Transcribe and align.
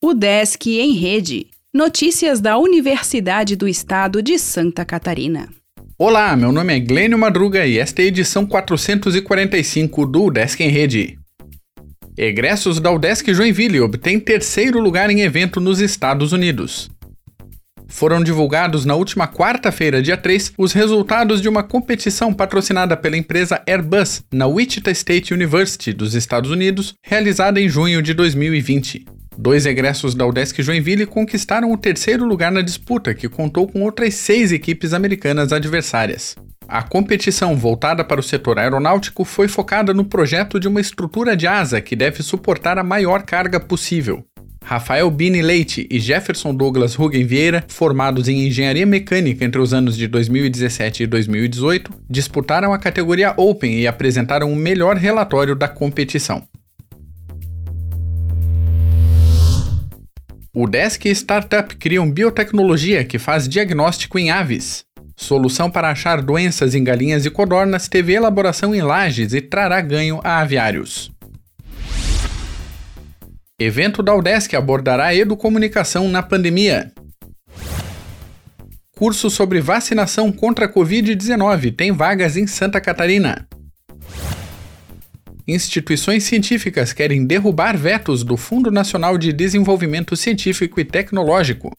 O 0.00 0.14
Desk 0.14 0.64
em 0.78 0.92
Rede. 0.92 1.48
Notícias 1.74 2.40
da 2.40 2.56
Universidade 2.56 3.56
do 3.56 3.66
Estado 3.66 4.22
de 4.22 4.38
Santa 4.38 4.84
Catarina. 4.84 5.48
Olá, 5.98 6.36
meu 6.36 6.52
nome 6.52 6.72
é 6.72 6.78
Glênio 6.78 7.18
Madruga 7.18 7.66
e 7.66 7.80
esta 7.80 8.00
é 8.00 8.04
a 8.04 8.06
edição 8.06 8.46
445 8.46 10.06
do 10.06 10.30
Desk 10.30 10.62
em 10.62 10.68
Rede. 10.68 11.18
Egressos 12.16 12.78
da 12.78 12.92
UDESC 12.92 13.34
Joinville 13.34 13.80
obtêm 13.80 14.20
terceiro 14.20 14.78
lugar 14.78 15.10
em 15.10 15.22
evento 15.22 15.60
nos 15.60 15.80
Estados 15.80 16.32
Unidos. 16.32 16.88
Foram 17.88 18.22
divulgados 18.22 18.84
na 18.84 18.94
última 18.94 19.26
quarta-feira, 19.26 20.00
dia 20.00 20.16
3, 20.16 20.52
os 20.56 20.72
resultados 20.72 21.42
de 21.42 21.48
uma 21.48 21.64
competição 21.64 22.32
patrocinada 22.32 22.96
pela 22.96 23.16
empresa 23.16 23.60
Airbus 23.66 24.22
na 24.32 24.46
Wichita 24.46 24.92
State 24.92 25.34
University 25.34 25.92
dos 25.92 26.14
Estados 26.14 26.52
Unidos, 26.52 26.94
realizada 27.02 27.60
em 27.60 27.68
junho 27.68 28.00
de 28.00 28.14
2020. 28.14 29.17
Dois 29.40 29.66
egressos 29.66 30.16
da 30.16 30.26
UDESC 30.26 30.64
Joinville 30.64 31.06
conquistaram 31.06 31.70
o 31.70 31.78
terceiro 31.78 32.24
lugar 32.24 32.50
na 32.50 32.60
disputa, 32.60 33.14
que 33.14 33.28
contou 33.28 33.68
com 33.68 33.84
outras 33.84 34.14
seis 34.14 34.50
equipes 34.50 34.92
americanas 34.92 35.52
adversárias. 35.52 36.34
A 36.66 36.82
competição 36.82 37.56
voltada 37.56 38.02
para 38.02 38.18
o 38.18 38.22
setor 38.22 38.58
aeronáutico 38.58 39.24
foi 39.24 39.46
focada 39.46 39.94
no 39.94 40.04
projeto 40.04 40.58
de 40.58 40.66
uma 40.66 40.80
estrutura 40.80 41.36
de 41.36 41.46
asa 41.46 41.80
que 41.80 41.94
deve 41.94 42.20
suportar 42.20 42.78
a 42.78 42.82
maior 42.82 43.22
carga 43.22 43.60
possível. 43.60 44.24
Rafael 44.64 45.08
Bini 45.08 45.40
Leite 45.40 45.86
e 45.88 46.00
Jefferson 46.00 46.52
Douglas 46.52 46.96
Rugen 46.96 47.24
Vieira, 47.24 47.64
formados 47.68 48.26
em 48.26 48.44
engenharia 48.44 48.84
mecânica 48.84 49.44
entre 49.44 49.60
os 49.60 49.72
anos 49.72 49.96
de 49.96 50.08
2017 50.08 51.04
e 51.04 51.06
2018, 51.06 51.92
disputaram 52.10 52.72
a 52.72 52.78
categoria 52.78 53.34
Open 53.36 53.78
e 53.78 53.86
apresentaram 53.86 54.52
o 54.52 54.56
melhor 54.56 54.96
relatório 54.96 55.54
da 55.54 55.68
competição. 55.68 56.42
O 60.60 60.66
Desk 60.66 61.08
Startup 61.10 61.76
cria 61.76 62.02
uma 62.02 62.12
biotecnologia 62.12 63.04
que 63.04 63.16
faz 63.16 63.48
diagnóstico 63.48 64.18
em 64.18 64.32
aves. 64.32 64.84
Solução 65.16 65.70
para 65.70 65.88
achar 65.88 66.20
doenças 66.20 66.74
em 66.74 66.82
galinhas 66.82 67.24
e 67.24 67.30
codornas 67.30 67.86
teve 67.86 68.12
elaboração 68.12 68.74
em 68.74 68.82
lajes 68.82 69.32
e 69.32 69.40
trará 69.40 69.80
ganho 69.80 70.20
a 70.24 70.40
aviários. 70.40 71.12
Evento 73.56 74.02
da 74.02 74.12
UDESC 74.16 74.56
abordará 74.56 75.14
educomunicação 75.14 76.08
na 76.08 76.24
pandemia. 76.24 76.90
Curso 78.96 79.30
sobre 79.30 79.60
vacinação 79.60 80.32
contra 80.32 80.66
a 80.66 80.68
Covid-19 80.68 81.76
tem 81.76 81.92
vagas 81.92 82.36
em 82.36 82.48
Santa 82.48 82.80
Catarina. 82.80 83.47
Instituições 85.50 86.24
científicas 86.24 86.92
querem 86.92 87.24
derrubar 87.24 87.74
vetos 87.74 88.22
do 88.22 88.36
Fundo 88.36 88.70
Nacional 88.70 89.16
de 89.16 89.32
Desenvolvimento 89.32 90.14
Científico 90.14 90.78
e 90.78 90.84
Tecnológico. 90.84 91.72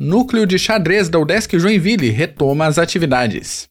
Núcleo 0.00 0.46
de 0.46 0.58
xadrez 0.58 1.10
da 1.10 1.18
UDESC 1.18 1.58
Joinville 1.58 2.08
retoma 2.08 2.64
as 2.64 2.78
atividades. 2.78 3.68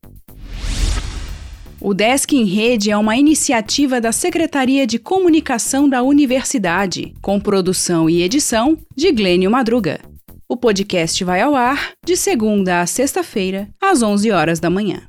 O 1.82 1.92
Desk 1.92 2.34
em 2.34 2.44
Rede 2.44 2.92
é 2.92 2.98
uma 2.98 3.18
iniciativa 3.18 4.00
da 4.00 4.12
Secretaria 4.12 4.86
de 4.86 5.00
Comunicação 5.00 5.90
da 5.90 6.04
Universidade, 6.04 7.16
com 7.20 7.40
produção 7.40 8.08
e 8.08 8.22
edição 8.22 8.78
de 8.96 9.12
Glênio 9.12 9.50
Madruga. 9.50 10.00
O 10.48 10.56
podcast 10.56 11.24
vai 11.24 11.42
ao 11.42 11.56
ar 11.56 11.94
de 12.06 12.16
segunda 12.16 12.82
a 12.82 12.86
sexta-feira, 12.86 13.68
às 13.82 14.04
11 14.04 14.30
horas 14.30 14.60
da 14.60 14.70
manhã. 14.70 15.02